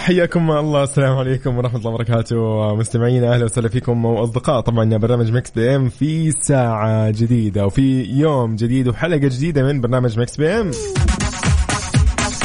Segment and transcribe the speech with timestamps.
[0.00, 0.82] حياكم الله.
[0.82, 2.74] السلام عليكم ورحمة الله وبركاته.
[2.76, 4.60] مستمعينا أهلا وسهلا فيكم وأصدقاء.
[4.60, 10.36] طبعا برنامج Mix PM في ساعة جديدة وفي يوم جديد وحلقة جديدة من برنامج Mix
[10.36, 10.70] PM.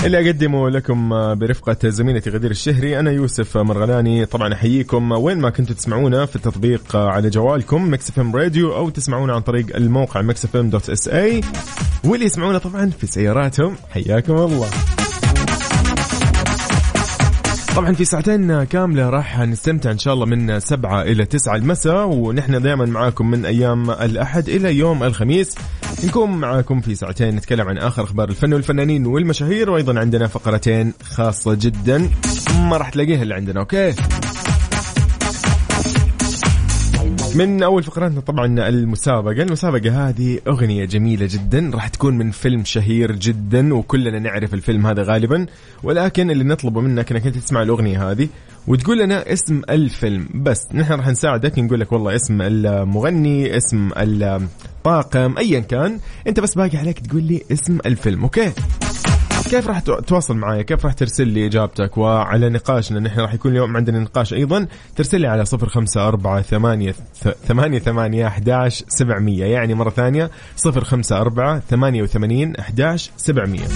[0.05, 4.25] اللي أقدمه لكم برفقة زميلتي غدير الشهري أنا يوسف مرغلاني.
[4.25, 9.33] طبعا أحييكم وين ما كنتوا تسمعونا في التطبيق على جوالكم Mix FM Radio أو تسمعونا
[9.33, 11.41] عن طريق الموقع Mix FM dot SA.
[12.05, 14.67] واللي يسمعونا طبعا في سياراتهم حياكم الله.
[17.75, 22.61] طبعا في ساعتين كاملة راح نستمتع إن شاء الله من سبعة إلى تسعة المساء ونحن
[22.61, 25.55] دائما معاكم من أيام الأحد إلى يوم الخميس.
[26.03, 31.53] نكون معاكم في ساعتين نتكلم عن آخر أخبار الفن والفنانين والمشاهير وأيضا عندنا فقرتين خاصة
[31.53, 32.09] جدا
[32.59, 33.93] ما راح تلاقيها اللي عندنا أوكي؟
[37.35, 41.71] من أول فقراتنا طبعا المسابقة، المسابقة هذه أغنية جميلة جدا.
[41.73, 45.45] راح تكون من فيلم شهير جدا وكلنا نعرف الفيلم هذا غالبا.
[45.83, 48.27] ولكن اللي نطلبه منك إنك أنت تسمع الأغنية هذه
[48.67, 50.29] وتقول لنا اسم الفيلم.
[50.35, 51.59] بس نحن راح نساعدك.
[51.59, 55.99] نقول لك والله اسم المغني اسم الطاقم ايا كان.
[56.27, 58.51] أنت بس باقي عليك تقول لي اسم الفيلم okay؟
[59.49, 63.77] كيف راح تواصل معي كيف راح ترسل لي إجابتك؟ وعلى نقاشنا نحن راح يكون اليوم
[63.77, 64.67] عندنا نقاش أيضا.
[64.95, 66.95] ترسل لي على صفر خمسة أربعة ثمانية
[67.47, 69.45] ثمانية ثمانية أحداش سبعمية.
[69.45, 73.67] يعني مرة ثانية صفر خمسة أربعة ثمانية وثمانين أحداش سبعمية.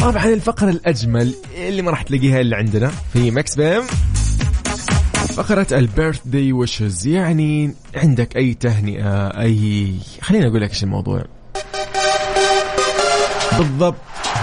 [0.00, 3.82] طبعا الفقرة الأجمل اللي ما راح تلاقيها إلا عندنا في Mix PM
[5.28, 7.06] فقرة ال birthday wishes.
[7.06, 11.24] يعني عندك أي تهنئة أي خليني أقول لك إيش الموضوع
[13.58, 13.96] بالضبط.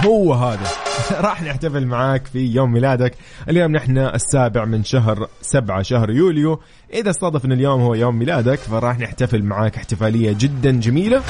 [0.06, 0.66] هو هذا.
[1.26, 3.14] راح نحتفل معاك في يوم ميلادك.
[3.48, 6.60] اليوم نحن السابع من شهر سبعة شهر يوليو.
[6.94, 11.22] إذا صادف أن اليوم هو يوم ميلادك فراح نحتفل معاك احتفالية جدا جميلة.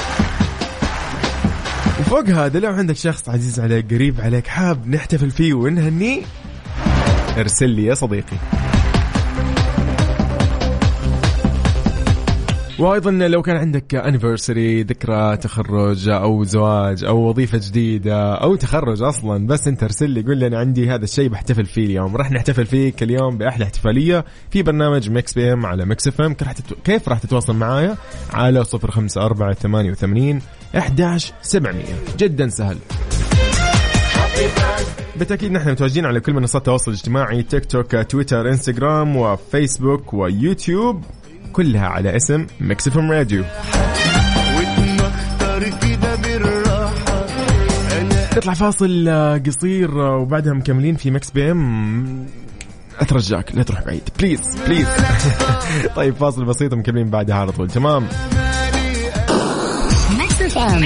[1.99, 6.21] وفوق هذا لو عندك شخص عزيز عليك قريب عليك حاب نحتفل فيه ونهنيه
[7.37, 8.60] ارسل لي يا صديقي.
[12.81, 19.47] وأيضا لو كان عندك anniversary ذكرى تخرج أو زواج أو وظيفة جديدة أو تخرج أصلا
[19.47, 22.15] بس أنت ارسل لي قول لي أنا عندي هذا الشيء بحتفل فيه اليوم.
[22.15, 26.35] راح نحتفل فيك اليوم بأحلى احتفالية في برنامج Mix PM على Mix FM.
[26.83, 27.97] كيف راح تتواصل معايا؟
[28.33, 30.41] على 054 88
[30.75, 31.83] 11700
[32.17, 32.77] جدا سهل.
[35.15, 41.03] بالتأكيد نحن متواجدين على كل منصات التواصل الاجتماعي تيك توك تويتر إنستغرام وفيسبوك ويوتيوب.
[41.51, 43.43] كلها على اسم Mix FM Radio
[48.37, 49.09] نطلع فاصل
[49.47, 52.25] قصير وبعدها مكملين في Mix PM
[52.99, 54.01] أترجاك لا تروح بعيد.
[54.19, 54.87] please please
[55.95, 57.69] طيب فاصل بسيط مكملين بعدها على طول.
[57.69, 58.07] تمام.
[60.19, 60.81] Mix FM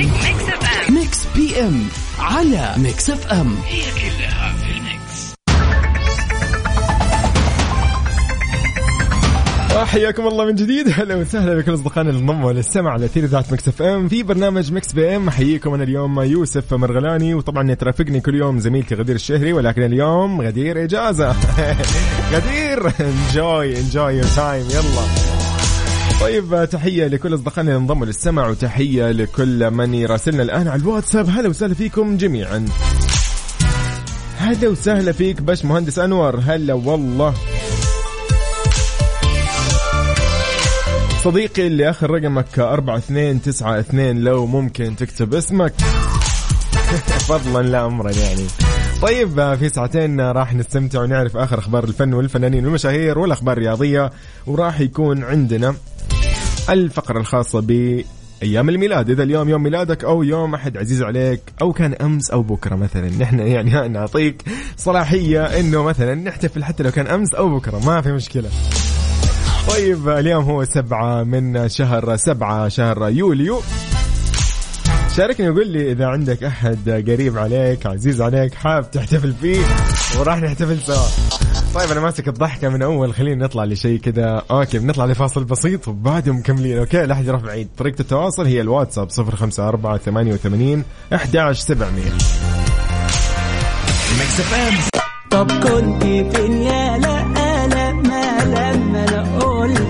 [0.89, 1.83] Mix PM
[2.19, 4.04] على Mix FM هي كلها
[9.85, 10.89] حياكم الله من جديد.
[10.93, 14.07] هلا وسهلا بكل أصدقائنا اللي انضموا للسمع على اثير إذاعة Mix FM.
[14.07, 15.27] في برنامج Mix PM.
[15.27, 17.33] أحييكم أنا اليوم يوسف مرغلاني.
[17.33, 21.35] وطبعا ترافقني كل يوم زميلتي غدير الشهري ولكن اليوم غدير إجازة.
[22.33, 22.91] غدير.
[22.99, 25.05] enjoy enjoy your time يلا.
[26.21, 31.29] طيب تحية لكل أصدقائنا اللي انضموا للسمع وتحية لكل من يراسلنا الآن على الواتساب.
[31.29, 32.65] هلا وسهلا فيكم جميعا.
[34.37, 36.39] هلا وسهلا فيك باش مهندس أنور.
[36.39, 37.33] هلا والله.
[41.25, 45.73] صديقي اللي آخر رقمك أربعة اثنين تسعة اثنين لو ممكن تكتب اسمك.
[47.29, 48.45] فضلا لا امرا يعني.
[49.01, 54.11] طيب في ساعتين راح نستمتع ونعرف آخر أخبار الفن والفنانين والمشاهير والأخبار الرياضية
[54.47, 55.75] وراح يكون عندنا
[56.69, 58.01] الفقرة الخاصة ب
[58.43, 59.09] أيام الميلاد.
[59.09, 63.09] إذا اليوم يوم ميلادك أو يوم أحد عزيز عليك أو كان أمس أو بكرة مثلا.
[63.21, 64.43] نحن يعني نعطيك
[64.77, 68.49] صلاحية إنه مثلا نحتفل حتى لو كان أمس أو بكرة ما في مشكلة.
[69.67, 73.61] طيب اليوم هو سبعة من شهر سبعة شهر يوليو.
[75.15, 79.59] شاركني وقول لي إذا عندك أحد قريب عليك عزيز عليك حاب تحتفل فيه
[80.19, 81.07] وراح نحتفل سوا.
[81.75, 84.41] طيب أنا ماسك الضحكة من أول خلينا نطلع لشيء كذا.
[84.51, 86.77] okay بنطلع لفاصل بسيط وبعدهم مكملين.
[86.77, 90.83] okay لا أحد يروح بعيد طريقة التواصل هي الواتساب 054 88
[91.13, 92.03] 11700
[95.31, 97.34] طب كنت فين يا لا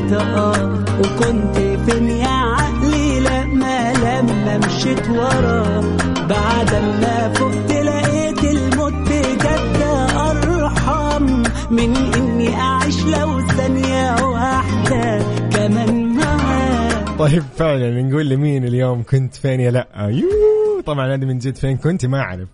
[0.06, 1.58] قلت آه وكنت
[1.90, 5.82] فين يا عقلي لما لما مشيت وراه
[6.30, 6.72] بعد
[7.02, 9.82] ما فقت لقيت الموت بجد
[10.18, 11.24] أرحم
[11.72, 15.20] من إني أعيش لو ثانية واحدة
[15.54, 20.55] كمان معاه طيب فعلا نقول لمين اليوم كنت فين يا لأ؟ يوه.
[20.86, 22.48] طبعا هذه من جد فين كنت ما أعرف.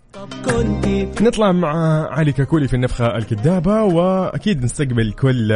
[0.45, 5.51] كنت نطلع مع علي كاكولي في النفخة الكذابة وأكيد نستقبل كل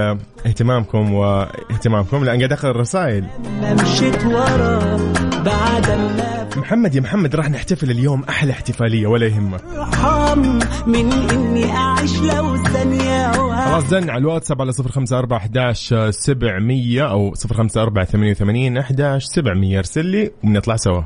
[0.46, 3.26] اهتمامكم واهتمامكم لأن قاعد أقرأ الرسائل.
[6.58, 9.62] محمد يا محمد راح نحتفل اليوم أحلى احتفالية ولا يهمك.
[10.88, 17.10] من إني أعيش لو ثانية خلاص زن على الواتساب على صفر خمسة أربعة أحداش سبعمية
[17.12, 21.02] أو صفر خمسة أربعة ثمانية وثمانين أحداش سبعمية أرسل لي وبنطلع سوا.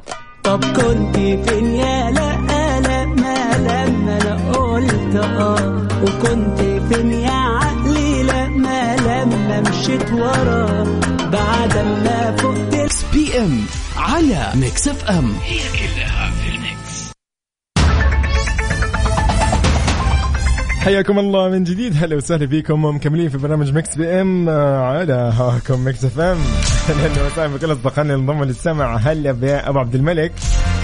[0.50, 2.34] طب كنت فين يا لا
[2.80, 5.88] لما لما أنا قلت آه.
[6.04, 6.60] وكنت
[6.94, 10.84] فين يا عقلي لما لما مشيت وراه
[11.31, 13.66] بعد ما فقت PM
[13.98, 15.33] على Mix FM
[20.80, 22.04] حياكم الله من جديد.
[22.04, 22.86] هلا وسهلا فيكم.
[22.86, 26.38] مكملين في برنامج Mix PM آه، على هواكم Mix FM.
[26.90, 28.96] أهلا وسهلا بكل أصدقائنا اللي انضموا للسمع.
[28.96, 30.31] هلا بأبو عبد الملك.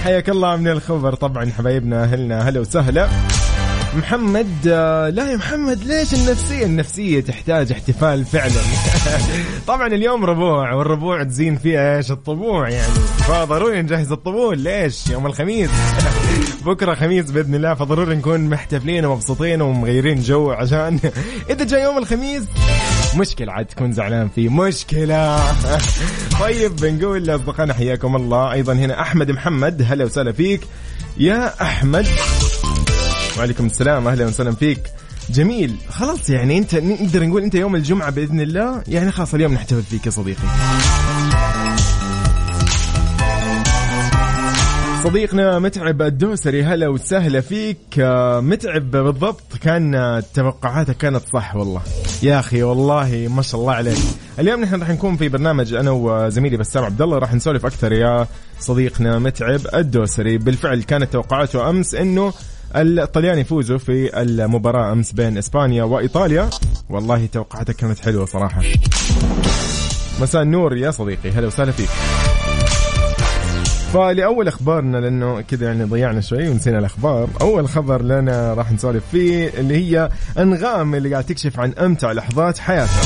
[0.04, 1.14] حياك الله من الخبر.
[1.14, 3.08] طبعا حبايبنا أهلنا هلا وسهلا.
[3.96, 8.60] محمد آه، لا يا محمد ليش النفسية؟ النفسية تحتاج احتفال فعلا.
[9.68, 12.94] طبعا اليوم ربوع والربوع تزين فيها إيش؟ الطبوع يعني.
[13.28, 15.70] فضروري نجهز الطبول ليش؟ يوم الخميس.
[16.64, 20.98] بكرة خميس بإذن الله فضروري نكون محتفلين ومبسوطين ومغيرين جو عشان
[21.50, 22.42] إذا جاء يوم الخميس
[23.16, 25.40] مشكلة عاد تكون زعلان فيه مشكلة.
[26.40, 28.52] طيب بنقول لأصدقائنا حياكم الله.
[28.52, 30.60] أيضا هنا أحمد محمد هلا وسهلا فيك.
[31.16, 32.06] يا أحمد.
[33.38, 34.80] وعليكم السلام أهلا وسهلا فيك.
[35.30, 35.76] جميل.
[35.90, 40.06] خلاص يعني أنت نقدر نقول أنت يوم الجمعة بإذن الله؟ يعني خلاص اليوم نحتفل فيك
[40.06, 40.48] يا صديقي.
[45.06, 47.78] صديقنا متعب الدوسري هلا وسهلا فيك.
[47.98, 49.56] آه، متعب بالضبط.
[49.62, 51.82] كان آه، توقعاتك كانت صح والله.
[52.22, 53.98] يا أخي والله ما شاء الله عليك.
[54.38, 57.18] اليوم نحن راح نكون في برنامج أنا وزميلي بسام عبد الله.
[57.18, 58.26] راح نسولف أكثر يا
[58.60, 60.38] صديقنا متعب الدوسري.
[60.38, 62.32] بالفعل كانت توقعاته أمس إنه
[62.76, 66.50] الطليان يفوزوا في المباراة أمس بين إسبانيا وإيطاليا.
[66.90, 68.62] والله توقعاتك كانت حلوة صراحة.
[70.20, 71.30] مساء النور يا صديقي.
[71.30, 71.88] هلا وسهلا فيك.
[73.96, 77.28] فلأول أخبارنا لأنه كذا يعني ضيعنا شوي ونسينا الأخبار.
[77.40, 80.08] أول خبر لنا راح نسولف فيه اللي هي
[80.38, 83.02] أنغام اللي قاعد تكشف عن أمتع لحظات حياتها.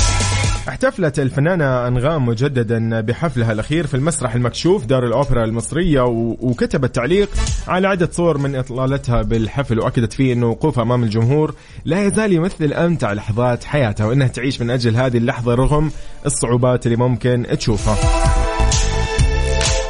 [0.69, 6.01] احتفلت الفنانة أنغام مجددا بحفلها الأخير في المسرح المكشوف دار الأوبرا المصرية
[6.41, 7.29] وكتبت تعليق
[7.69, 11.55] على عدة صور من إطلالتها بالحفل وأكدت فيه أنه وقوفها أمام الجمهور
[11.85, 15.91] لا يزال يمثل أمتع لحظات حياتها وأنها تعيش من أجل هذه اللحظة رغم
[16.27, 18.40] الصعوبات اللي ممكن تشوفها.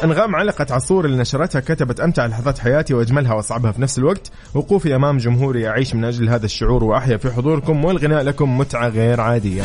[0.03, 4.31] أنغام علقت على الصور اللي نشرتها كتبت امتع لحظات حياتي وأجملها وأصعبها في نفس الوقت.
[4.53, 9.21] وقوفي أمام جمهوري اعيش من أجل هذا الشعور وأحيا في حضوركم والغناء لكم متعة غير
[9.21, 9.63] عادية.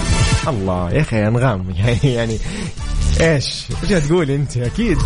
[0.49, 2.39] الله يا أخي أنغام يعني يعني
[3.21, 4.99] إيش؟ إيش تقول أنت؟ أكيد.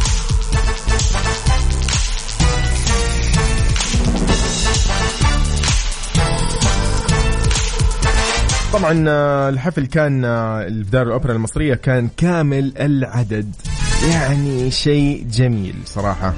[8.73, 13.70] طبعا آه، الحفل كان آه، في دار الأوبرا المصرية كان كامل العدد.
[14.09, 16.35] يعني شيء جميل صراحة.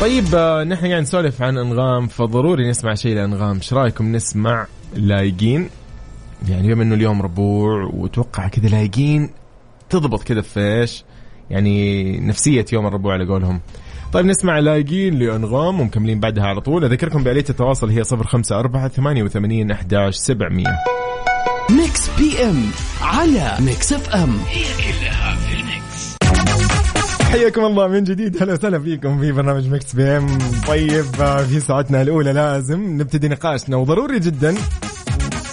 [0.00, 3.56] طيب آه، نحن قاعد نسولف عن أنغام فضروري نسمع شيء لأنغام.
[3.56, 5.68] إيش رأيكم نسمع لايقين؟
[6.48, 9.30] يعني بما إنه اليوم ربوع وتوقع كذا لايقين
[9.90, 11.04] تضبط كذا في إيش
[11.50, 13.60] يعني نفسية يوم الربوع على قولهم.
[14.12, 16.84] طيب نسمع لايقين لأنغام ومكملين بعدها على طول.
[16.84, 20.91] أذكركم بآلية التواصل هي 054 88 11 700
[21.70, 22.64] Mix PM
[23.00, 24.38] على Mix FM.
[27.22, 28.42] حياكم الله من جديد.
[28.42, 30.38] هلا وسهلا فيكم في برنامج Mix PM.
[30.68, 34.54] طيب آه، في ساعتنا الأولى لازم نبتدي نقاشنا وضروري جدا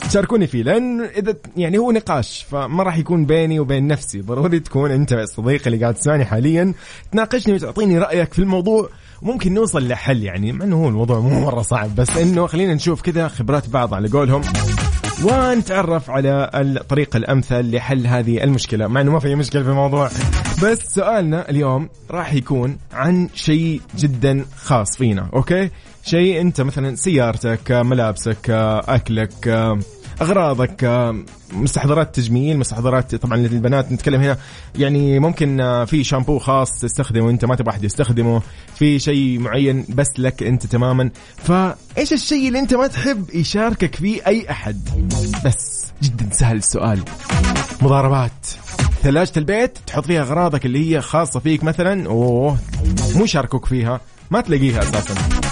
[0.09, 4.21] تشاركوني فيه لأن إذا يعني هو نقاش فما راح يكون بيني وبين نفسي.
[4.21, 6.73] ضروري تكون أنت الصديق اللي قاعد تسمعني حاليا.
[7.11, 8.89] تناقشني وتعطيني رأيك في الموضوع.
[9.21, 13.01] وممكن نوصل لحل يعني مع إنه هو الموضوع مو مرة صعب بس إنه خلينا نشوف
[13.01, 14.41] كذا خبرات بعض على قولهم.
[15.23, 20.09] ونتعرف على الطريقة الأمثل لحل هذه المشكلة مع أنه ما في أي مشكلة في الموضوع.
[20.63, 25.69] بس سؤالنا اليوم راح يكون عن شيء جدا خاص فينا أوكي؟
[26.03, 28.49] شيء أنت مثلا سيارتك ملابسك
[28.88, 29.49] أكلك
[30.21, 31.13] أغراضك
[31.53, 34.38] مستحضرات تجميل مستحضرات طبعا للبنات نتكلم هنا.
[34.75, 38.41] يعني ممكن في شامبو خاص تستخدمه أنت ما تبغى أحد يستخدمه.
[38.75, 41.09] في شيء معين بس لك أنت تماما.
[41.38, 44.89] فإيش الشيء اللي أنت ما تحب يشاركك فيه أي أحد؟
[45.45, 46.99] بس جدا سهل السؤال.
[47.81, 48.47] مضاربات.
[49.03, 52.57] ثلاجة البيت تحط فيها أغراضك اللي هي خاصة فيك مثلا أوه
[53.15, 55.48] مو شاركوك فيها ما تلاقيها أساسا.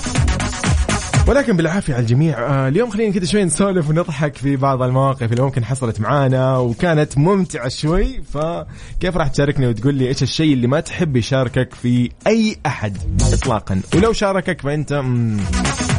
[1.27, 5.43] ولكن بالعافية على الجميع آه اليوم خلينا كذا شوي نسولف ونضحك في بعض المواقف اللي
[5.43, 10.79] ممكن حصلت معانا وكانت ممتعة شوي فكيف راح تشاركني وتقول لي إيش الشيء اللي ما
[10.79, 12.98] تحب يشاركك في أي أحد
[13.34, 15.03] اطلاقا؟ ولو شاركك فأنت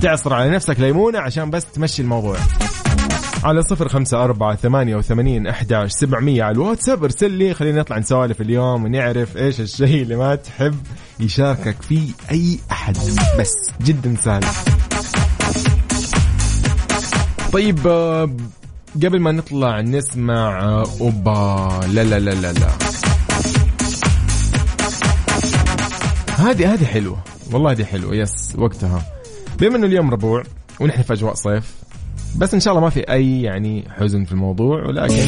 [0.02, 2.36] تعصر على نفسك ليمونة عشان بس تمشي الموضوع.
[3.44, 8.40] على صفر خمسة أربعة ثمانية وثمانين أحداش سبعمية على الواتساب ارسل لي خلينا نطلع نسولف
[8.40, 10.74] اليوم ونعرف إيش الشيء اللي ما تحب
[11.20, 12.96] يشاركك فيه أي أحد.
[13.38, 14.44] بس جدا سهل.
[17.52, 18.30] طيب آه،
[18.96, 22.68] قبل ما نطلع نسمع آه، أوبا لا لا لا لا لا.
[26.36, 27.18] هذه هذه حلوة.
[27.52, 28.14] والله هذه حلوة.
[28.14, 29.02] يس وقتها.
[29.60, 30.42] بما إنه اليوم ربوع
[30.80, 31.74] ونحن في أجواء صيف
[32.36, 35.22] بس إن شاء الله ما في أي يعني حزن في الموضوع ولكن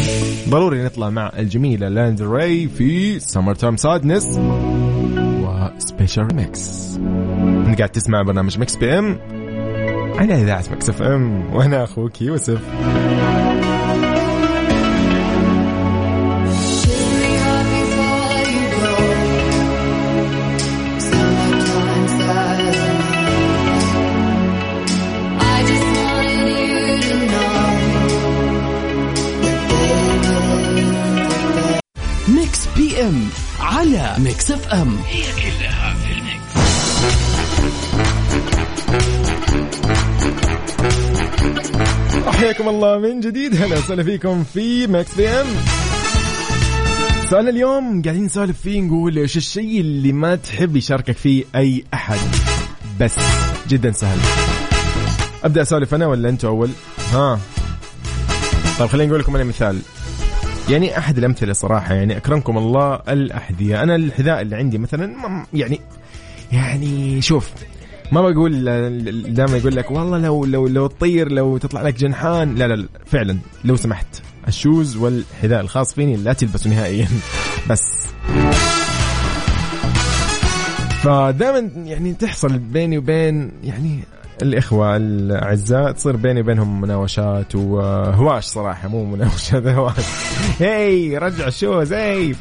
[0.49, 4.39] ضروري نطلع مع الجميلة Lana Del Rey في Summertime Sadness
[5.19, 6.97] و special mix
[7.67, 9.19] انت قاعد تسمع برنامج Mix PM
[10.21, 12.61] على اذاعه Mix FM وأنا أخوك يوسف.
[32.29, 33.29] Mix PM
[33.61, 34.99] على Mix FM
[42.29, 43.63] حياكم الله من جديد.
[43.63, 45.47] هلا وسهلا فيكم في Mix PM
[47.31, 52.19] سؤالنا اليوم قاعدين نسولف فيه نقول إيش الشيء اللي ما تحب يشاركك فيه أي أحد؟
[53.01, 53.17] بس
[53.69, 54.19] جدا سهل.
[55.45, 56.71] أبدأ أسولف أنا ولا أنتوا أول؟
[57.13, 57.41] ها.
[58.79, 59.79] طيب خليني أقول لكم أنا مثال.
[60.71, 63.83] يعني أحد الأمثلة صراحة يعني أكرمكم الله الأحذية.
[63.83, 65.17] أنا الحذاء اللي عندي مثلا
[65.55, 65.81] يعني
[66.53, 67.51] يعني شوف
[68.13, 68.65] ما بقول
[69.35, 72.89] دائما يقول لك والله لو لو لو تطير لو تطلع لك جنحان لا لا, لا
[73.07, 74.07] فعلا لو سمحت.
[74.49, 77.09] الشوز والحذاء الخاص فيني لا تلبسوا نهائيا.
[77.71, 78.07] بس.
[81.03, 84.01] فدائما يعني تحصل بيني وبين يعني
[84.43, 90.05] الإخوة الأعزاء تصير بيني وبينهم مناوشات وهواش صراحة مو مناوشات هواش.
[90.59, 92.35] هي رجع الشوز هي.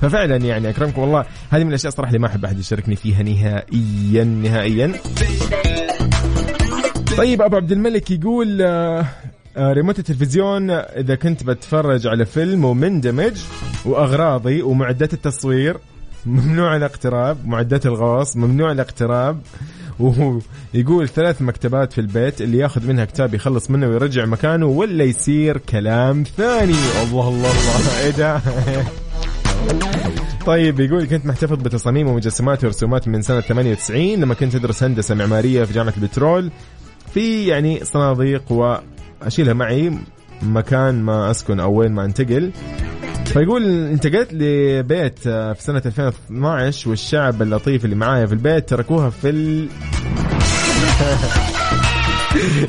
[0.00, 4.24] ففعلا يعني أكرمكم الله هذه من الأشياء صراحة اللي ما أحب أحد يشاركني فيها نهائيا
[4.24, 4.92] نهائيا.
[7.16, 13.36] طيب أبو عبد الملك يقول آه، ريموت التلفزيون إذا كنت بتفرج على فيلم ومندمج
[13.84, 15.76] وأغراضي ومعدات التصوير
[16.26, 19.40] ممنوع الاقتراب معدات الغوص ممنوع الاقتراب.
[20.02, 20.38] وهو
[20.74, 25.58] يقول ثلاث مكتبات في البيت اللي ياخذ منها كتاب يخلص منه ويرجع مكانه ولا يصير
[25.58, 26.74] كلام ثاني.
[27.02, 28.04] الله الله الله.
[28.04, 28.40] إيه ده؟
[30.46, 35.64] طيب يقول كنت محتفظ بتصاميم ومجسمات ورسومات من سنة 98 لما كنت أدرس هندسة معمارية
[35.64, 36.50] في جامعة البترول
[37.14, 39.92] في يعني صناديق وأشيلها معي
[40.42, 42.50] مكان ما أسكن أو وين ما أنتقل.
[43.24, 49.28] فيقول انتقلت لبيت آه، في سنة 2012 والشعب اللطيف اللي معايا في البيت تركوها في
[49.30, 49.68] ال...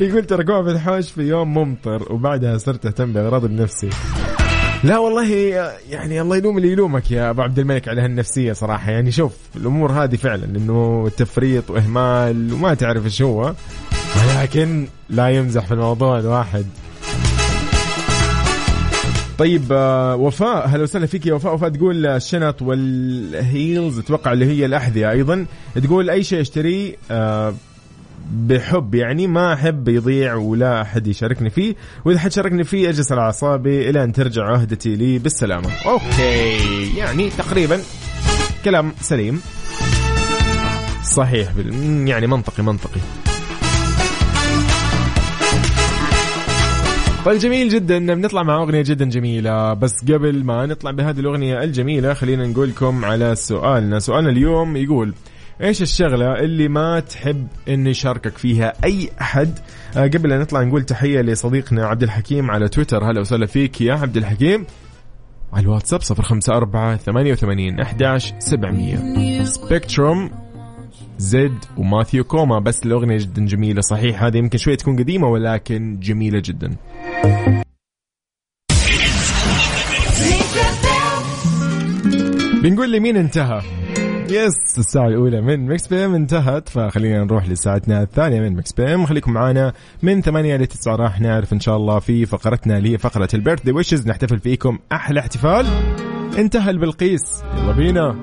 [0.00, 3.90] يقول تركوها في الحوش في يوم ممطر وبعدها صرت أهتم بأغراض بنفسي
[4.84, 5.32] لا والله
[5.90, 8.90] يعني الله يلوم اللي يلومك يا أبو عبد الملك على هالنفسية صراحة.
[8.90, 13.54] يعني شوف الأمور هذه فعلا إنه تفريط وإهمال وما تعرف إيش هو
[14.16, 16.64] ولكن لا يمزح في الموضوع الواحد.
[19.38, 21.54] طيب آه، وفاء هلا وسهلا فيك يا وفاء.
[21.54, 25.46] وفاء تقول الشنط والهيلز أتوقع اللي هي الأحذية أيضا.
[25.82, 27.54] تقول أي شيء أشتريه آه،
[28.32, 31.74] بحب يعني ما أحب يضيع ولا أحد يشاركني فيه.
[32.04, 35.70] وإذا حد شاركني فيه أجلس على أعصابي إلى أن ترجع عهدتي لي بالسلامة.
[35.86, 37.80] أوكي يعني تقريبا
[38.64, 39.40] كلام سليم.
[41.02, 41.48] صحيح
[42.06, 43.00] يعني منطقي منطقي.
[47.24, 49.74] طيب جميل جدا بنطلع مع أغنية جدا جميلة.
[49.74, 53.98] بس قبل ما نطلع بهذه الأغنية الجميلة خلينا نقول لكم على سؤالنا.
[53.98, 55.14] سؤالنا اليوم يقول
[55.60, 59.58] إيش الشغلة اللي ما تحب انه يشاركك فيها أي أحد؟
[59.96, 63.10] آه قبل لا نطلع نقول تحية لصديقنا عبد الحكيم على تويتر.
[63.10, 64.66] هلا وسهلا فيك يا عبد الحكيم.
[65.52, 70.30] على الواتساب 054 88 11 700 Spectrum
[71.18, 72.58] Zedd و Matthew Koma.
[72.58, 76.76] بس الأغنية جدا جميلة صحيح هذه يمكن شوية تكون قديمة ولكن جميلة جدا.
[82.62, 83.62] بنقول لي مين انتهى؟
[84.30, 89.32] yes الساعة الأولى من Mix PM انتهت فخلينا نروح لساعتنا الثانية من Mix PM خليكم
[89.32, 93.28] معنا من ثمانية ل 9 راح نعرف إن شاء الله في فقرتنا اللي هي فقرة
[93.34, 95.66] ال birthday wishes نحتفل فيكم أحلى احتفال.
[96.38, 97.42] انتهى البلقيس.
[97.56, 98.20] يلا بينا.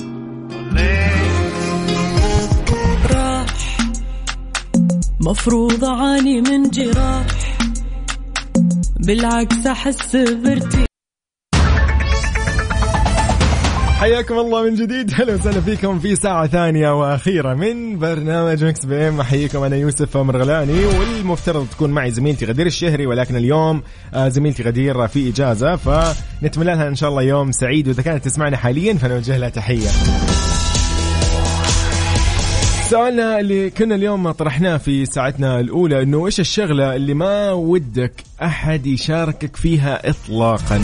[5.20, 7.51] مفروض أعاني من جراح.
[9.06, 10.86] بالعكس أحس بارتياح.
[14.00, 15.12] حياكم الله من جديد.
[15.18, 19.20] هلا وسهلا فيكم في ساعة ثانية وأخيرة من برنامج Mix PM.
[19.20, 25.08] أحييكم أنا يوسف مرغلاني والمفترض تكون معي زميلتي غدير الشهري ولكن اليوم آه، زميلتي غدير
[25.08, 25.76] في إجازة.
[25.76, 27.88] فنتمنى لها إن شاء الله يوم سعيد.
[27.88, 29.90] وإذا كانت تسمعنا حاليا فنوجه لها تحية.
[32.92, 38.88] سؤالنا اللي كنا اليوم طرحناه في ساعتنا الأولى إنه إيش الشغلة اللي ما ودك أحد
[38.88, 40.78] يشاركك فيها إطلاقا؟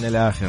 [0.00, 0.48] من الآخر.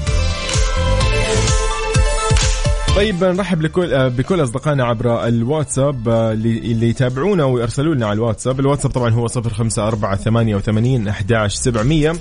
[2.96, 8.60] طيب نرحب آه، بكل أصدقائنا عبر الواتساب آه، اللي اللي يتابعونا ويرسلوا لنا على الواتساب،
[8.60, 12.16] الواتساب طبعا هو 05488 11700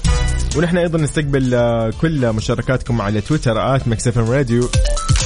[0.57, 4.69] ونحن أيضا نستقبل آه، كل مشاركاتكم على تويتر at Mix FM Radio.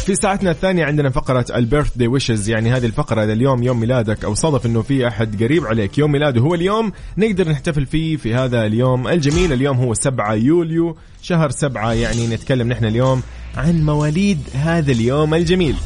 [0.04, 4.24] في ساعتنا الثانية عندنا فقرة ال birthday wishes يعني هذه الفقرة إذا اليوم يوم ميلادك
[4.24, 5.98] أو صادف إنه في أحد قريب عليك.
[5.98, 9.52] يوم ميلاده هو اليوم نقدر نحتفل فيه في هذا اليوم الجميل.
[9.52, 13.22] اليوم هو 7 يوليو شهر 7 يعني نتكلم نحن اليوم
[13.56, 15.76] عن مواليد هذا اليوم الجميل.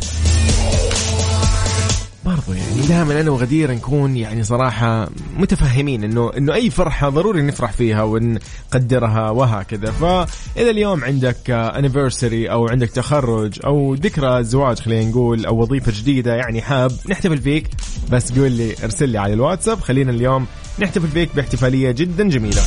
[2.25, 2.68] برضو يعني.
[2.87, 9.31] دائما أنا وغدير نكون يعني صراحة متفهمين انه إنه أي فرحة ضروري نفرح فيها ونقدرها
[9.31, 9.91] وهكذا.
[9.91, 16.35] فإذا اليوم عندك انيفرساري أو عندك تخرج أو ذكرى زواج خلينا نقول أو وظيفة جديدة
[16.35, 17.69] يعني حاب نحتفل فيك
[18.11, 19.81] بس قول لي ارسل لي على الواتساب.
[19.81, 20.47] خلينا اليوم
[20.79, 22.63] نحتفل فيك باحتفالية جدا جميلة.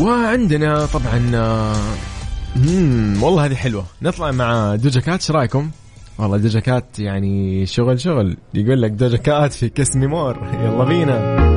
[0.00, 1.76] وعندنا طبعا آه،
[2.56, 3.84] مم والله هذه حلوة.
[4.02, 5.70] نطلع مع Doja Cat رأيكم؟
[6.18, 8.36] والله Doja Cat يعني شغل شغل.
[8.54, 11.48] يقول لك Doja Cat في Kiss Me More يلا بينا.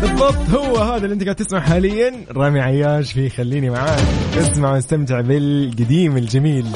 [0.00, 2.12] بالضبط هو هذا اللي انت قاعد تسمع حاليا.
[2.30, 4.04] رامي عياش في خليني معاك.
[4.38, 6.66] اسمع واستمتع بالقديم الجميل.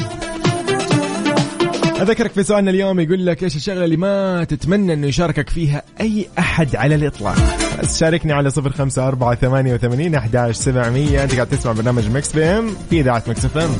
[2.00, 6.26] أذكرك في سؤالنا اليوم يقول لك إيش الشغلة اللي ما تتمنى إنه يشاركك فيها أي
[6.38, 7.61] أحد على الإطلاق؟
[7.98, 11.24] شاركني على صفر خمسة أربعة ثمانية وثمانين أحداش سبعمية.
[11.24, 13.70] أنت قاعد تسمع برنامج Mix PM في إذاعة Mix FM.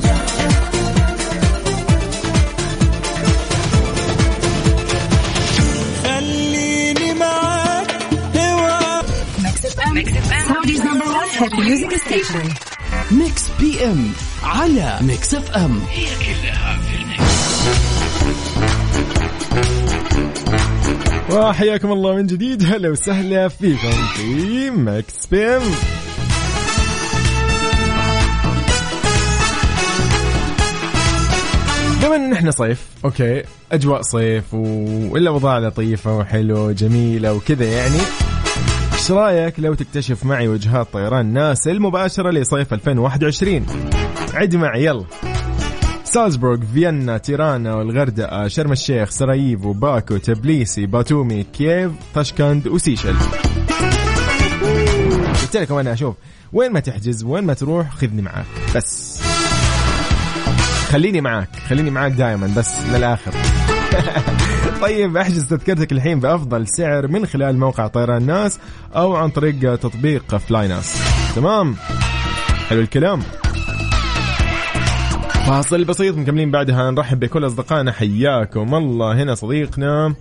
[6.03, 7.87] خليني معاك.
[13.11, 14.11] Mix PM
[14.43, 15.79] على Mix FM.
[21.31, 21.91] وحياكم.
[21.91, 22.63] الله من جديد.
[22.63, 25.61] هلا وسهلا فيكم في Mix PM
[32.03, 32.87] بما ان إحنا صيف.
[33.05, 33.43] okay.
[33.71, 37.99] أجواء صيف والأوضاع لطيفة وحلوة وجميلة وكذا يعني.
[38.93, 43.65] إيش رأيك لو تكتشف معي وجهات طيران ناس المباشرة لصيف 2021
[44.33, 45.05] عد معي يلا.
[46.13, 53.15] سالزبورغ فيينا تيرانا والغردقة شرم الشيخ سراييفو باكو تبليسي باتومي كييف طشكند وسيشل.
[55.41, 56.15] قلت لكم أنا أشوف
[56.53, 58.45] وين ما تحجز وين ما تروح خذني معاك.
[58.75, 59.21] بس.
[60.89, 63.31] خليني معاك خليني معاك دائما بس للآخر.
[64.81, 68.59] طيب أحجز تذكرتك الحين بأفضل سعر من خلال موقع طيران ناس
[68.95, 70.97] أو عن طريق تطبيق flynas
[71.35, 71.75] تمام؟
[72.69, 73.21] حلو الكلام.
[75.47, 76.91] فاصل بسيط مكملين بعدها.
[76.91, 79.23] نرحب بكل أصدقائنا حياكم الله.
[79.23, 80.15] هنا صديقنا.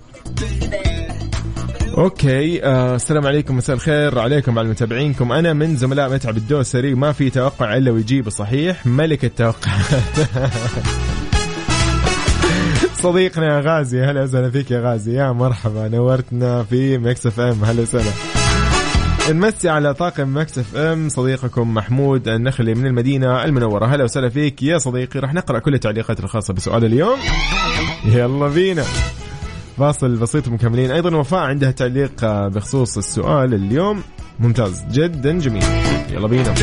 [1.99, 4.19] okay آه السلام عليكم مساء الخير.
[4.19, 5.33] عليكم وعلى متابعينكم.
[5.33, 6.95] أنا من زملاء متعب الدوسري.
[6.95, 9.93] ما في توقع إلا ويجيب صحيح ملك التوقعات.
[13.03, 15.15] صديقنا يا غازي هلا وسهلا فيك يا غازي.
[15.15, 17.65] يا مرحبا نورتنا في Mix FM.
[17.65, 18.42] هلا وسهلا.
[19.31, 21.09] نمسي على طاقم Mix FM.
[21.09, 23.87] صديقكم محمود النخلي من المدينة المنورة.
[23.87, 25.21] هلا وسهلا فيك يا صديقي.
[25.21, 27.19] راح نقرأ كل التعليقات الخاصة بسؤال اليوم.
[28.05, 28.85] يلا بينا.
[29.79, 34.03] فاصل بسيط مكملين أيضا وفاء عندها تعليق بخصوص السؤال اليوم.
[34.41, 35.65] ممتاز جدا جميل.
[36.11, 36.55] يلا بينا.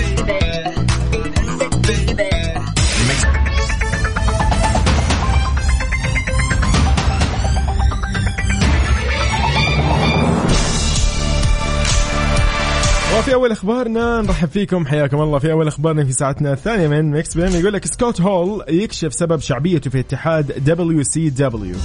[13.19, 15.39] وفي أول أخبارنا نرحب فيكم حياكم الله.
[15.39, 19.39] في أول أخبارنا في ساعتنا الثانية من Mix PM يقول لك سكوت هول يكشف سبب
[19.39, 21.75] شعبيته في اتحاد WCW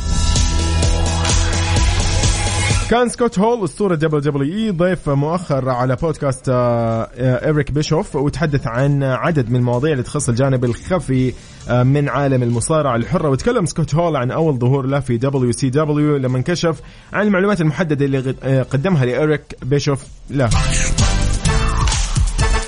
[2.91, 9.51] كان سكوت هول أسطورة WWE ضيف مؤخر على بودكاست آه، آه، بيشوف وتحدث عن عدد
[9.51, 11.33] من المواضيع اللي تخص الجانب الخفي
[11.69, 16.39] آه، من عالم المصارعة الحرة وتكلم سكوت هول عن أول ظهور له في WCW لما
[16.39, 16.81] انكشف
[17.13, 20.51] عن المعلومات المحددة اللي آه، قدمها لإريك بيشوف له.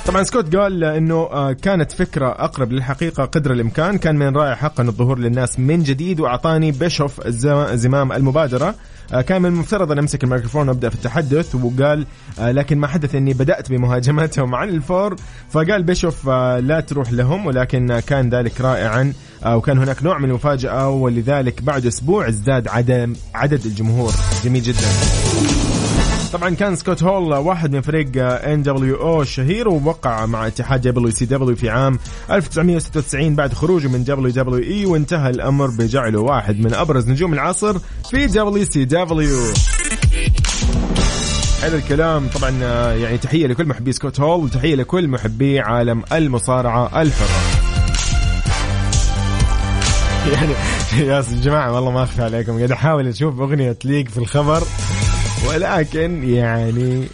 [0.07, 3.99] طبعا سكوت قال إنه آه، كانت فكرة أقرب للحقيقة قدر الإمكان.
[3.99, 7.27] كان من رائع حقا الظهور للناس من جديد وأعطاني بيشوف
[7.75, 8.75] زمام المبادرة.
[9.13, 12.07] آه، كان من المفترض أن أمسك الميكروفون وأبدأ في التحدث وقال
[12.39, 15.17] آه، لكن ما حدث إني بدأت بمهاجمتهم عن الفور.
[15.51, 19.13] فقال بيشوف لا تروح لهم ولكن كان ذلك رائعا
[19.47, 24.13] وكان هناك نوع من المفاجأة ولذلك بعد أسبوع ازداد عدم عدد الجمهور.
[24.45, 24.87] جميل جدا.
[26.33, 31.57] طبعا كان سكوت هول واحد من فريق ان دبليو أو الشهير ووقع مع اتحاد WCW
[31.57, 31.99] في عام
[32.31, 37.79] 1996 بعد خروجه من WWE وانتهى الأمر بجعله واحد من أبرز نجوم العصر
[38.11, 39.39] في WCW
[41.63, 42.29] حلو الكلام.
[42.29, 42.51] طبعا
[42.95, 47.27] يعني تحية لكل محبي سكوت هول وتحيه لكل محبي عالم المصارعة الحره
[50.33, 50.53] يعني
[50.99, 52.57] يا جماعة والله ما اخفي عليكم.
[52.57, 54.63] قاعد أحاول أشوف أغنية تليق في الخبر.
[55.49, 57.09] ولكن يعني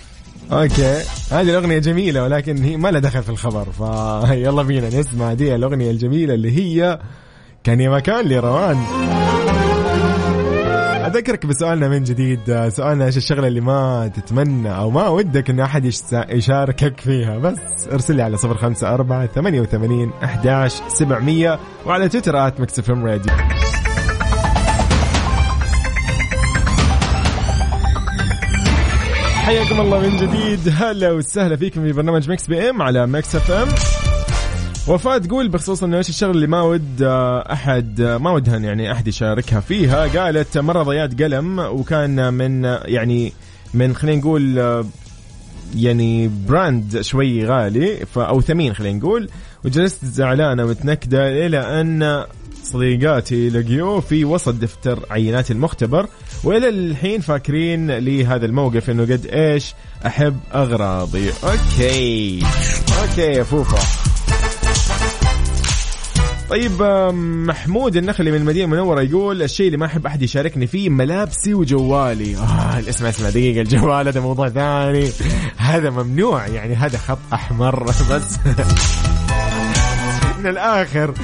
[0.52, 1.02] okay.
[1.30, 5.90] هذه الأغنية جميلة ولكن هي ما لها دخل في الخبر فيلا بينا نسمع دي الأغنية
[5.90, 6.98] الجميلة اللي هي
[7.64, 8.76] كان يا مكان لروان
[11.06, 15.84] أذكرك بسؤالنا من جديد سؤالنا إيش الشغلة اللي ما تتمنى أو ما ودك إن أحد
[16.14, 23.32] يشاركك فيها؟ بس أرسل لي على 054 88 11 700 وعلى تويتر at MixFM Radio.
[29.52, 30.74] حياكم الله من جديد.
[30.76, 33.68] هلا وسهلا فيكم في برنامج Mix PM على Mix FM.
[34.88, 38.92] وفاء تقول بخصوص إنه إيش الشغله اللي ما ود آه، أحد آه، ما ودها يعني
[38.92, 40.06] أحد يشاركها فيها.
[40.06, 43.32] قالت مرة ضيعت قلم وكان من يعني
[43.74, 44.84] من خلينا نقول آه،
[45.76, 49.28] يعني براند شوي غالي أو ثمين خلينا نقول.
[49.64, 52.24] وجلست زعلانة ومتنكدة إلى أن
[52.72, 56.06] صديقاتي لقيوه في وسط دفتر عينات المختبر
[56.44, 59.74] وإلى الحين فاكرين لي هذا الموقف إنه قد إيش
[60.06, 61.30] أحب أغراضي.
[61.44, 62.42] okay.
[63.02, 63.78] okay يا فوفا.
[66.50, 66.82] طيب
[67.48, 72.36] محمود النخلي من المدينة المنورة يقول الشيء اللي ما أحب أحد يشاركني فيه ملابسي وجوالي.
[72.36, 75.10] آه الاسم اسمع دقيقة الجوال هذا موضوع ثاني.
[75.56, 78.38] هذا ممنوع يعني هذا خط أحمر بس.
[80.42, 81.14] من الآخر.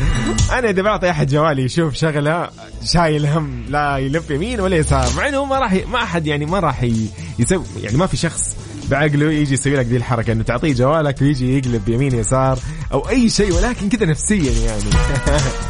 [0.53, 2.51] أنا إذا بعطي أحد جوالي يشوف شغلة
[2.85, 5.09] شايل هم لا يلف يمين ولا يسار.
[5.17, 5.85] مع إنه ما راح ي...
[5.85, 7.09] ما أحد يعني ما راح ي...
[7.39, 8.57] يسوي يعني ما في شخص
[8.91, 12.59] بعقله يجي يسوي لك ذي الحركة إنه تعطيه جوالك ويجي يقلب يمين يسار
[12.93, 14.91] أو أي شيء ولكن كذا نفسيا يعني.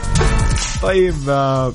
[0.82, 1.72] طيب آه،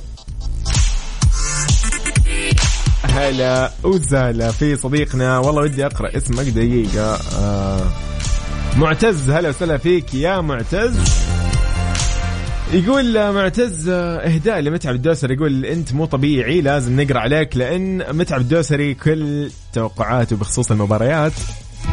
[3.03, 5.37] هلا وسهلا في صديقنا.
[5.37, 7.19] والله ودي أقرأ اسمك دقيقة.
[7.37, 7.81] آه
[8.77, 10.93] معتز هلا وسهلا فيك يا معتز.
[12.71, 15.33] يقول معتز اهداء لمتعب الدوسري.
[15.33, 21.33] يقول أنت مو طبيعي لازم نقرأ عليك لأن متعب الدوسري كل توقعاته بخصوص المباريات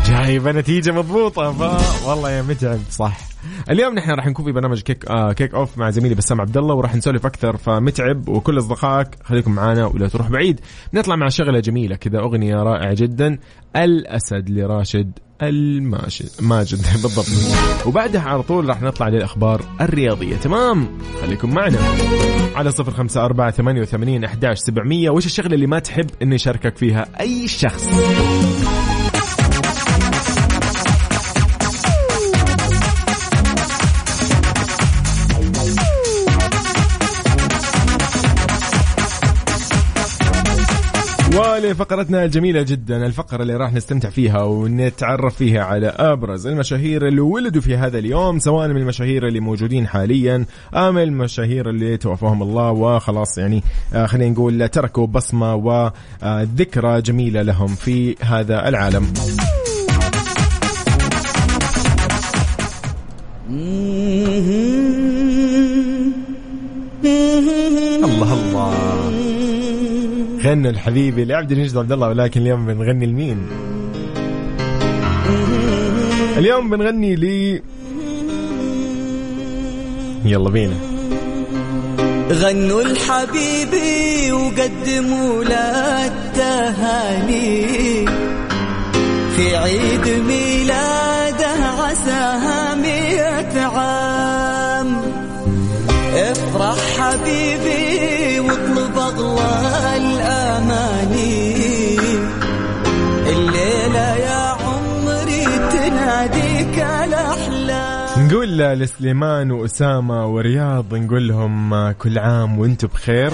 [0.06, 1.52] جايبة نتيجة مضبوطة.
[1.52, 3.18] ف والله يا متعب صح.
[3.70, 6.74] اليوم نحن راح نكون في برنامج kick آه kick off مع زميلي بسام عبد الله
[6.74, 7.56] وراح نسولف أكثر.
[7.56, 10.60] فمتعب وكل أصدقائك خليكم معنا ولا تروح بعيد.
[10.94, 13.38] نطلع مع شغلة جميلة كذا أغنية رائعة جدا.
[13.76, 16.30] الأسد لراشد الماجد.
[16.40, 17.26] ماجد بالضبط.
[17.86, 20.36] وبعدها على طول راح نطلع للأخبار الرياضية.
[20.36, 20.88] تمام؟
[21.22, 21.78] خليكم معنا.
[22.54, 25.10] على صفر خمسة أربعة ثمانية وثمانين أحداش سبعمية.
[25.10, 27.88] وش الشغلة اللي ما تحب إنه يشاركك فيها أي شخص؟
[41.64, 47.62] ولفقرتنا الجميلة جدا الفقرة اللي راح نستمتع فيها ونتعرف فيها على أبرز المشاهير اللي ولدوا
[47.62, 50.44] في هذا اليوم سواء من المشاهير اللي موجودين حاليا
[50.74, 53.62] أم المشاهير اللي توفاهم الله وخلاص يعني
[53.94, 59.12] آه خلينا نقول تركوا بصمة وذكرى جميلة لهم في هذا العالم.
[70.50, 73.38] غنوا الحبيبي لعبد المجيد عبد الله ولكن اليوم بنغني لمين؟
[76.36, 77.24] اليوم بنغني ل
[80.24, 80.74] يلا بينا.
[82.32, 87.66] غنوا الحبيبي وقدموا له التهاني.
[89.36, 95.00] في عيد ميلاده عساها مئة عام.
[96.14, 97.79] افرح حبيبي
[108.30, 113.32] نقول لسليمان وأسامة ورياض نقول لهم كل عام وأنتم بخير.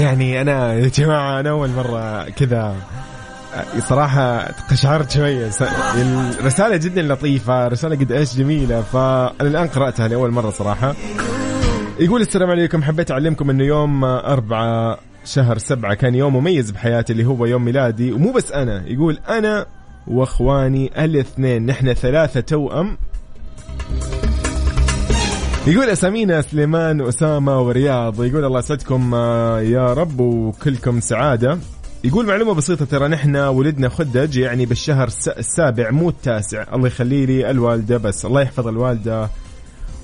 [0.00, 2.76] يعني أنا يا جماعة أنا أول مرة كذا
[3.78, 4.38] صراحة
[4.70, 5.50] قشعرت شوية.
[6.40, 10.94] الرسالة جدا لطيفة رسالة قد إيش جميلة فأنا الآن قرأتها لأول مرة صراحة.
[12.00, 14.98] يقول السلام عليكم حبيت أعلمكم أنه يوم أربعة
[15.28, 18.12] شهر سبعة كان يوم مميز بحياتي اللي هو يوم ميلادي.
[18.12, 19.66] ومو بس أنا يقول أنا
[20.06, 22.98] وأخواني الاثنين نحن ثلاثة توأم.
[25.66, 28.24] يقول أسامينا سليمان واسامه ورياض.
[28.24, 31.58] يقول الله يسعدكم آه، يا رب وكلكم سعادة.
[32.04, 36.64] يقول معلومة بسيطة ترى نحن ولدنا خدج يعني بالشهر الس- السابع مو التاسع.
[36.74, 38.24] الله يخلي لي الوالدة بس.
[38.24, 39.28] الله يحفظ الوالدة.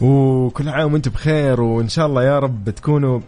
[0.01, 3.21] وكل عام وأنتم بخير وإن شاء الله يا رب تكونوا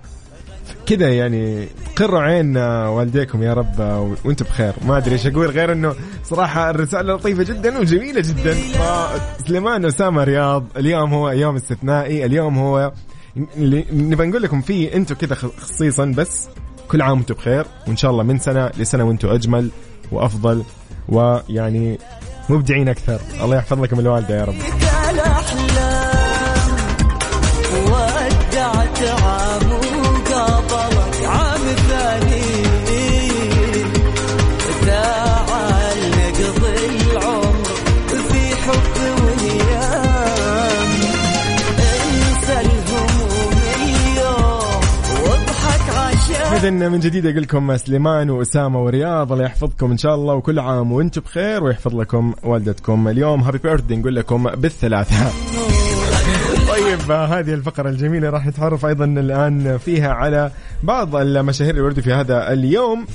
[0.86, 3.80] كذا يعني قروا عين والديكم يا رب
[4.24, 4.72] وأنتم بخير.
[4.86, 8.56] ما أدري إيش أقول غير إنه صراحة الرسالة لطيفة جدا وجميلة جدا.
[9.46, 12.92] سليمان أسامة رياض اليوم هو يوم استثنائي اليوم هو
[13.92, 16.48] نبى نقول لكم فيه أنتم كذا خصيصا بس
[16.88, 19.70] كل عام وأنتم بخير وإن شاء الله من سنة لسنة وأنتم أجمل
[20.12, 20.62] وأفضل
[21.08, 21.98] ويعني
[22.48, 23.20] مبدعين أكثر.
[23.42, 24.54] الله يحفظ لكم الوالدة يا رب.
[46.66, 50.92] اذا من جديد أقول لكم سليمان وأسامة ورياض الله يحفظكم إن شاء الله وكل عام
[50.92, 53.08] وأنتم بخير ويحفظ لكم والدتكم.
[53.08, 55.16] اليوم هابي بيرثدي نقول لكم بالثلاثة.
[56.72, 60.50] طيب هذه الفقرة الجميلة راح نتعرف أيضا الآن فيها على
[60.82, 63.06] بعض المشاهير اللي ولدوا في هذا اليوم.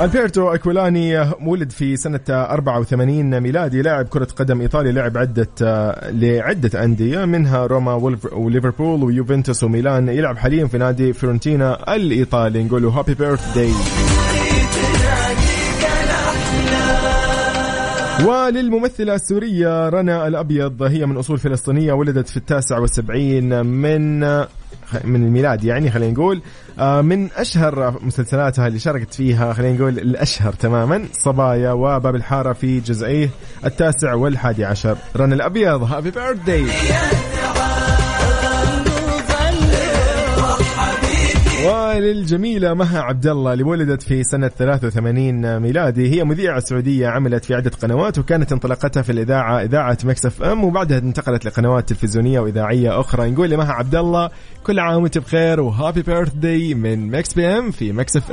[0.00, 6.84] ألبيرتو أكولاني ولد في سنة 84 ميلادي لاعب كرة قدم إيطالي لعب عدة آه، لعدة
[6.84, 7.94] أندية منها روما
[8.32, 12.64] وليفربول ويوفنتوس وميلان يلعب حاليا في نادي فيورنتينا الإيطالي.
[12.64, 13.70] نقول له هابي بيرث داي
[18.26, 24.24] وللممثلة السورية رنا الأبيض هي من أصول فلسطينية ولدت في التاسع والسبعين من
[25.04, 26.42] من الميلاد يعني خلينا نقول.
[26.78, 32.80] آه، من أشهر مسلسلاتها اللي شاركت فيها خلينا نقول الأشهر تماما صبايا وباب الحارة في
[32.80, 33.30] جزئيه
[33.64, 34.96] التاسع والحادي عشر.
[35.16, 36.66] رنا الأبيض Happy birthday
[41.66, 46.10] وللجميلة مها عبد الله اللي ولدت في سنة 83 ميلادي.
[46.10, 50.98] هي مذيعة سعودية عملت في عدة قنوات وكانت انطلاقتها في الإذاعة إذاعة Mix FM وبعدها
[50.98, 53.30] انتقلت لقنوات تلفزيونية وإذاعية أخرى.
[53.30, 54.30] نقول لمها عبد الله
[54.64, 58.32] كل عام وأنت بخير و happy birthday من Mix PM في Mix F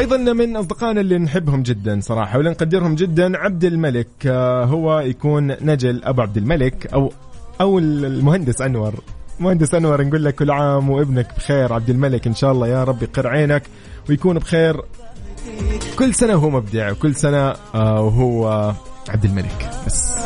[0.00, 4.08] أيضا من أصدقائنا اللي نحبهم جدا صراحة واللي نقدرهم جدا عبد الملك.
[4.26, 7.12] آه، هو يكون نجل أبو عبد الملك أو
[7.60, 8.94] أو المهندس أنور.
[9.40, 11.72] مهندس أنور نقول لك كل عام وابنك بخير.
[11.72, 13.62] عبد الملك إن شاء الله يا رب يقر عينك
[14.08, 14.80] ويكون بخير.
[15.98, 18.72] كل سنة وهو مبدع وكل سنة آه، وهو
[19.08, 19.70] عبد الملك.
[19.86, 20.18] بس.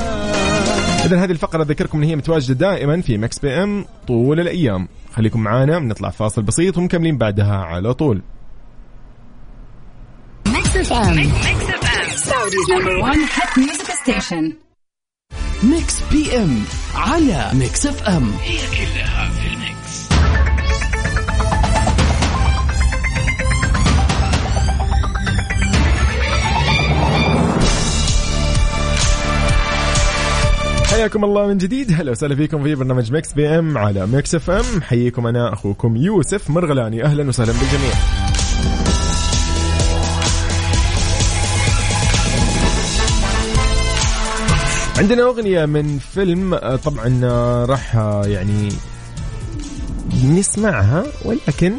[1.05, 4.89] اذا هذه الفقرة أذكركم إن هي متواجدة دائما في Mix PM طول الأيام.
[5.13, 8.23] خليكم معانا بنطلع فاصل بسيط ومكملين بعدها على طول.
[10.75, 11.19] Mix FM.
[12.29, 14.53] Saudi's number one hit music station.
[15.63, 16.63] Mix PM
[16.95, 18.33] على Mix FM
[30.91, 31.93] حياكم الله من جديد.
[31.93, 37.05] هلا وسهلا فيكم في برنامج Mix PM على Mix FM حييكم أنا أخوكم يوسف مرغلاني.
[37.05, 37.95] أهلا وسهلا بالجميع.
[44.99, 48.69] عندنا أغنية من فيلم آه، طبعا آه، راح آه، يعني
[50.25, 51.73] نسمعها ولكن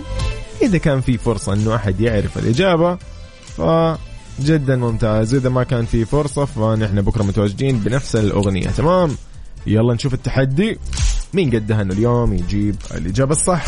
[0.61, 2.97] إذا كان في فرصة إنه أحد يعرف الإجابة
[3.57, 5.33] فجدا ممتاز.
[5.33, 8.67] إذا ما كان في فرصة فنحن بكرة متواجدين بنفس الأغنية.
[8.67, 9.15] تمام؟
[9.67, 10.79] يلا نشوف التحدي.
[11.33, 13.65] مين قدها إنه اليوم يجيب الإجابة الصح؟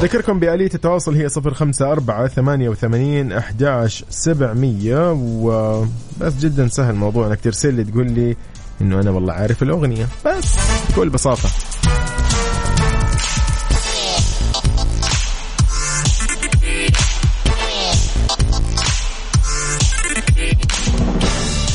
[0.00, 7.26] ذكركم بآلية التواصل هي صفر خمسة أربعة ثمانية وثمانين أحداش سبعمية وبس جدا سهل الموضوع
[7.26, 8.36] إنك ترسل لي تقول لي
[8.80, 10.06] إنه أنا والله عارف الأغنية.
[10.26, 10.56] بس
[10.90, 11.48] بكل بساطة.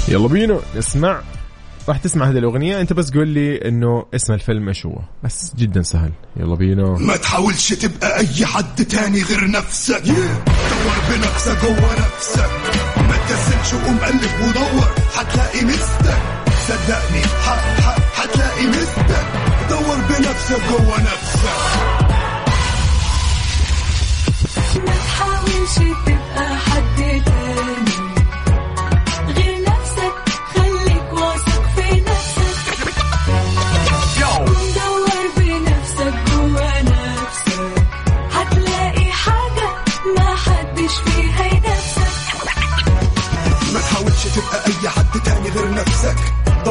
[0.08, 1.22] يلا بينا نسمع.
[1.90, 2.82] راح تسمع هذه الأغنية.
[2.82, 6.12] أنت بس قول لي إنه اسم الفيلم إيش هو؟ بس جدا سهل.
[6.38, 6.84] يلا بينا.
[7.00, 10.02] ما تحاولش تبقى أي حد تاني غير نفسك.
[10.06, 12.50] دور بنفسك جوه نفسك.
[12.98, 14.88] ما تكسلش وقوم قلب ودور.
[15.16, 16.18] هتلاقي مستك.
[16.68, 19.26] صدقني ح- ح- هتلاقي مستك.
[19.70, 21.50] دور بنفسك جوه نفسك.
[24.80, 25.76] ما تحاولش
[26.06, 26.89] تبقى حد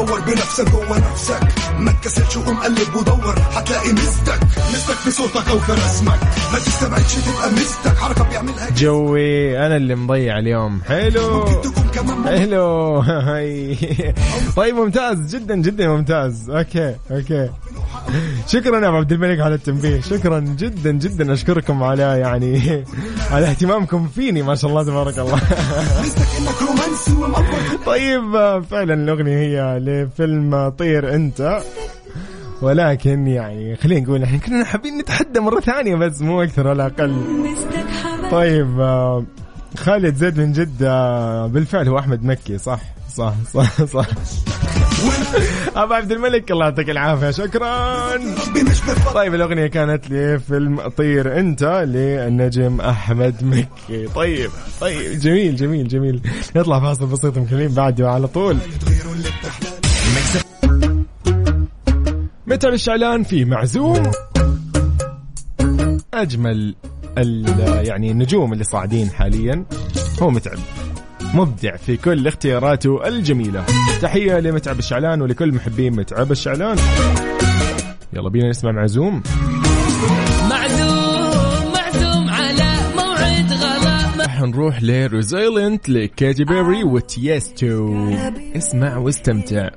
[0.09, 1.39] دور بنفسك جوه نفسك.
[1.79, 4.39] ما تكسلش وقوم قلب ودور هتلاقي ميزتك
[4.73, 6.19] ميزتك في صوتك أو في رسمك.
[6.53, 10.81] ما تستبعدش تبقى ميزتك حركة بيعملها جوي أنا اللي مضيع اليوم.
[10.87, 11.45] حلو.
[12.25, 12.97] حلو.
[12.99, 13.77] هاي.
[14.55, 15.35] طيب ممتاز.
[15.35, 16.49] جدا جدا ممتاز.
[16.49, 17.49] Okay okay.
[18.47, 20.01] شكرا يا عبد الملك على التنبيه.
[20.01, 21.33] شكرا جدا جدا.
[21.33, 22.83] أشكركم على يعني
[23.31, 25.39] على اهتمامكم فيني ما شاء الله تبارك الله.
[27.85, 28.23] طيب
[28.71, 31.59] فعلا الأغنية هي لفيلم طير أنت.
[32.61, 37.13] ولكن يعني خلينا نقول إحنا كنا حابين نتحدى مرة ثانية بس مو أكثر ولا حبايب
[38.31, 38.79] طيب
[39.77, 42.79] خالد زيد من جدة بالفعل هو أحمد مكي صح؟
[43.15, 44.05] صح صح صح.
[45.75, 47.31] أبو عبد الملك الله يعطيك العافية.
[47.31, 48.09] شكرا.
[49.13, 54.07] طيب الأغنية كانت لفيلم طير أنت للنجم أحمد مكي.
[54.15, 54.49] طيب
[54.81, 56.21] طيب جميل جميل جميل.
[56.55, 58.57] نطلع فاصل بسيط مكملين بعده على طول.
[62.47, 64.11] متعب الشعلان في معزوم.
[66.13, 66.75] أجمل
[67.81, 69.63] يعني النجوم اللي صاعدين حاليا.
[70.21, 70.57] هو متعب.
[71.33, 73.65] مبدع في كل اختياراته الجميلة.
[74.01, 76.77] تحية لمتعب الشعلان ولكل محبين متعب الشعلان.
[78.13, 79.23] يلا بينا نسمع معزوم
[80.49, 84.23] معزوم معزوم على موعد غلا.
[84.23, 88.09] راح نروح ل Resilient لكاتي بيري وتيستو
[88.55, 89.69] اسمع واستمتع.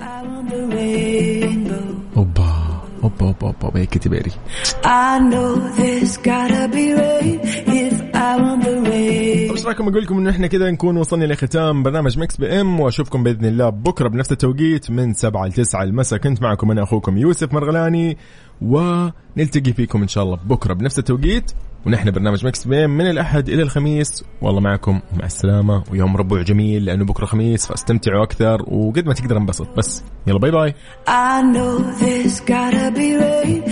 [2.17, 2.53] أوبا
[3.03, 4.31] أوبا أوبا أوبا يا كاتي بيري.
[4.85, 7.92] I know there's gotta be rain.
[8.33, 9.51] If I want the rain.
[9.51, 13.45] إيش رايكم أقول لكم انه إحنا كذا نكون وصلنا لختام برنامج Mix PM وأشوفكم بإذن
[13.45, 16.19] الله بكرة بنفس التوقيت من 7 ل 9 المساء.
[16.19, 18.17] كنت معكم أنا أخوكم يوسف مرغلاني
[18.63, 21.51] ونلتقي فيكم إن شاء الله بكرة بنفس التوقيت.
[21.87, 24.25] ونحن برنامج Mix PM من الأحد إلى الخميس.
[24.43, 29.37] والله معكم ومع السلامة ويوم ربوع جميل لأنه بكرة خميس فأستمتعوا أكثر وقد ما تقدر
[29.37, 29.69] انبسط.
[29.77, 30.75] بس يلا bye bye.
[31.09, 33.63] I know there's gotta be rain